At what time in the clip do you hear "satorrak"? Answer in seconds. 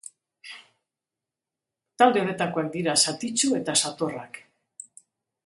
3.83-4.43